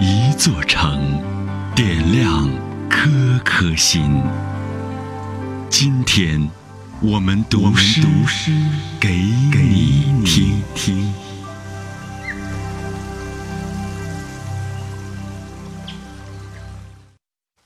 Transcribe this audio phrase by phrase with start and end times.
[0.00, 1.20] 一座城，
[1.74, 2.48] 点亮
[2.88, 3.10] 颗
[3.44, 4.22] 颗心。
[5.68, 6.48] 今天，
[7.00, 8.02] 我们读诗
[9.00, 10.62] 给你听。
[10.74, 11.12] 听。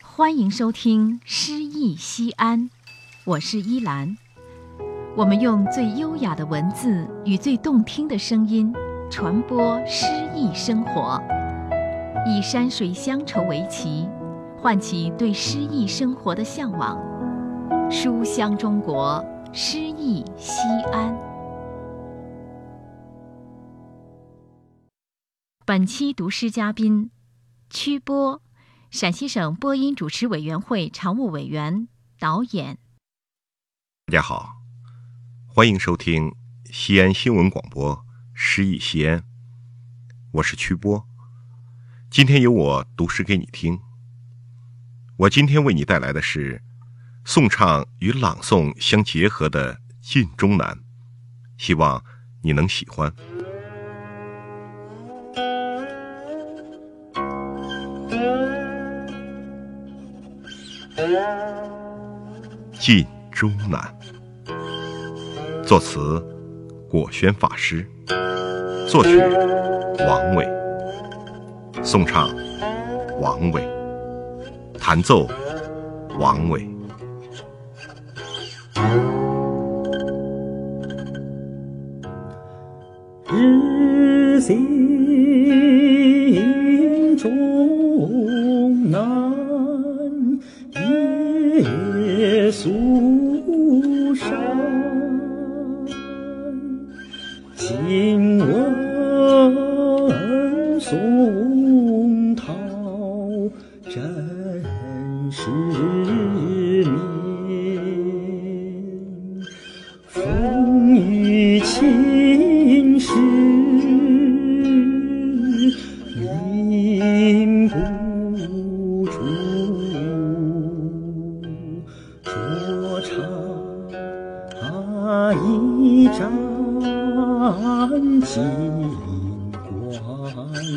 [0.00, 2.60] 欢迎收听《诗意西安》，
[3.24, 4.16] 我是依兰。
[5.14, 8.72] 我们用最优雅的文字与最动听的声音，
[9.10, 11.22] 传播诗意生活，
[12.28, 14.08] 以山水乡愁为旗，
[14.58, 16.98] 唤起对诗意生活的向往。
[17.88, 20.60] 书香中国，诗意西
[20.92, 21.16] 安。
[25.64, 27.12] 本期读诗嘉宾：
[27.70, 28.42] 曲波，
[28.90, 31.86] 陕西省播音主持委员会常务委员、
[32.18, 32.78] 导演。
[34.06, 34.48] 大家好，
[35.46, 36.34] 欢迎收听
[36.72, 37.94] 西安新闻广播
[38.34, 39.20] 《诗意西安》，
[40.32, 41.06] 我是曲波。
[42.10, 43.78] 今天由我读诗给你听。
[45.16, 46.62] 我今天为你带来的是。
[47.28, 50.68] 颂唱与朗诵相结合的《晋中南》，
[51.58, 52.00] 希望
[52.40, 53.10] 你能喜欢。
[62.78, 63.92] 《晋中南》，
[65.64, 66.24] 作词
[66.88, 67.84] 果宣法师，
[68.88, 69.18] 作曲
[69.98, 70.46] 王伟，
[71.86, 72.28] 颂唱
[73.20, 73.62] 王伟，
[74.76, 75.24] 弹奏
[76.18, 76.68] 王伟。
[83.30, 84.66] 日行
[87.16, 89.32] 中南，
[90.74, 94.28] 夜宿山，
[97.54, 101.55] 今闻宋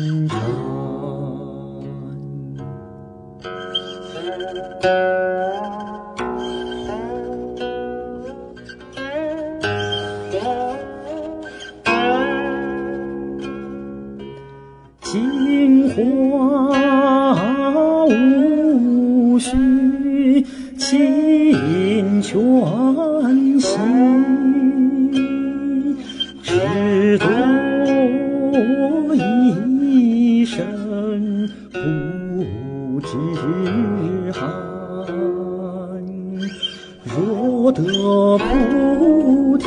[0.00, 0.39] 金
[19.30, 20.42] 无须
[20.76, 22.20] 清全
[23.60, 23.78] 兮，
[26.42, 27.28] 只多
[29.14, 30.66] 一身
[31.70, 31.78] 不
[33.02, 33.08] 知
[34.32, 34.40] 寒。
[37.04, 37.84] 若得
[38.38, 39.64] 菩提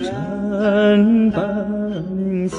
[0.00, 2.56] 真本性，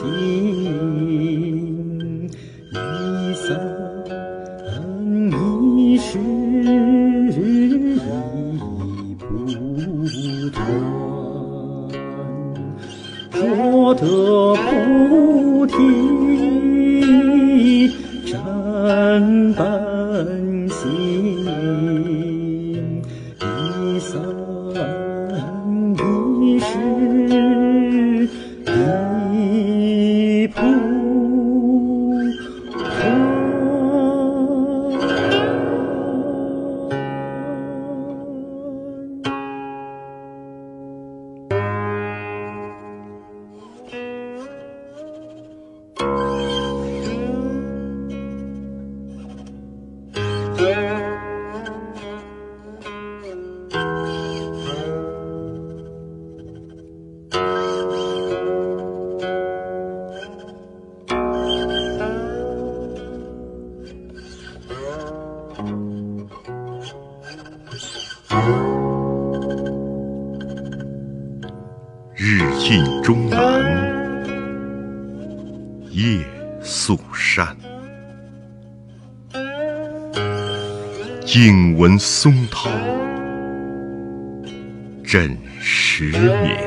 [13.41, 14.06] 说得
[14.56, 15.74] 菩提
[18.28, 20.85] 真本性，
[23.41, 24.22] 一三
[26.40, 26.78] 一世
[28.68, 28.69] 一
[30.50, 30.81] 菩。
[72.71, 73.62] 进中南，
[75.89, 76.23] 夜
[76.62, 77.45] 宿山。
[81.25, 82.69] 静闻松涛
[85.03, 86.63] 枕石眠，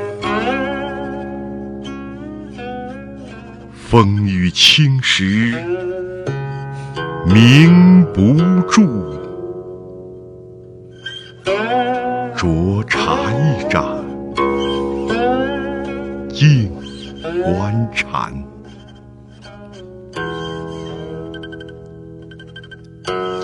[3.73, 5.57] 风雨侵蚀
[7.27, 8.35] 铭不
[8.71, 8.83] 住。
[12.37, 14.04] 酌茶一盏，
[16.45, 16.71] 静
[17.43, 18.31] 观禅。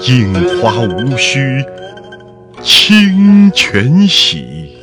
[0.03, 1.65] 镜花无须
[2.63, 4.77] 清泉洗，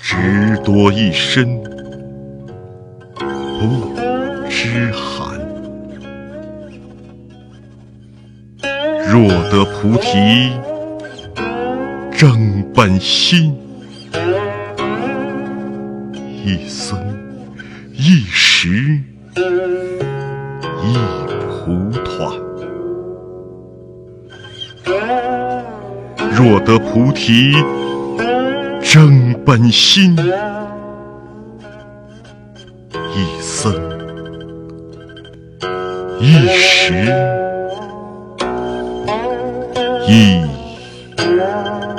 [0.00, 1.62] 知多一身
[3.60, 3.94] 不
[4.48, 5.38] 知寒。
[9.06, 10.50] 若得菩提
[12.16, 13.54] 正本心，
[16.44, 16.98] 一僧
[17.92, 19.00] 一时
[20.82, 20.96] 一
[21.48, 22.36] 蒲团。
[26.32, 27.52] 若得菩提
[28.82, 30.16] 正本心，
[33.14, 33.72] 一僧
[36.18, 36.92] 一时
[40.08, 40.42] 一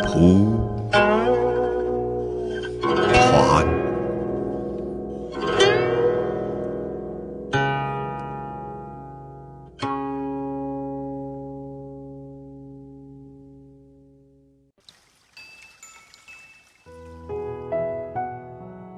[0.06, 0.53] 蒲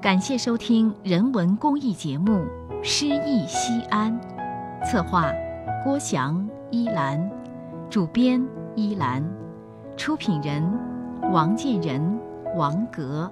[0.06, 2.34] 感谢收听人文公益节目
[2.84, 4.14] 《诗意西安》，
[4.86, 5.34] 策划
[5.84, 7.28] 郭翔、依兰，
[7.90, 8.40] 主编
[8.76, 9.28] 依兰，
[9.98, 10.64] 出品人
[11.32, 12.20] 王建仁、
[12.56, 13.28] 王格。